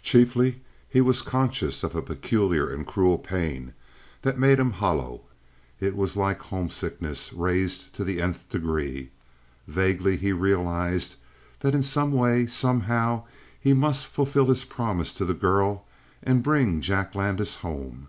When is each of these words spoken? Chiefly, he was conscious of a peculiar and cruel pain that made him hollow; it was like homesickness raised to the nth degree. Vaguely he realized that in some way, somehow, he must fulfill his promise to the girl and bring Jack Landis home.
Chiefly, 0.00 0.62
he 0.88 1.02
was 1.02 1.20
conscious 1.20 1.82
of 1.82 1.94
a 1.94 2.00
peculiar 2.00 2.66
and 2.66 2.86
cruel 2.86 3.18
pain 3.18 3.74
that 4.22 4.38
made 4.38 4.58
him 4.58 4.70
hollow; 4.70 5.20
it 5.80 5.94
was 5.94 6.16
like 6.16 6.40
homesickness 6.40 7.30
raised 7.34 7.92
to 7.92 8.02
the 8.02 8.18
nth 8.18 8.48
degree. 8.48 9.10
Vaguely 9.68 10.16
he 10.16 10.32
realized 10.32 11.16
that 11.60 11.74
in 11.74 11.82
some 11.82 12.10
way, 12.10 12.46
somehow, 12.46 13.24
he 13.60 13.74
must 13.74 14.06
fulfill 14.06 14.46
his 14.46 14.64
promise 14.64 15.12
to 15.12 15.26
the 15.26 15.34
girl 15.34 15.84
and 16.22 16.42
bring 16.42 16.80
Jack 16.80 17.14
Landis 17.14 17.56
home. 17.56 18.06